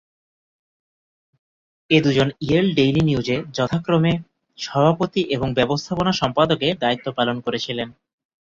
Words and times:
এ 1.89 1.97
দু’জন 2.03 2.29
Yale 2.41 2.67
Daily 2.75 3.01
নিউজে 3.05 3.37
যথাক্রমে 3.53 4.13
সভাপতি 4.57 5.21
এবং 5.35 5.47
ব্যবস্থাপনা 5.53 6.11
সম্পাদকের 6.13 6.73
দায়িত্ব 6.77 7.07
পালন 7.17 7.37
করেছিলেন। 7.39 7.87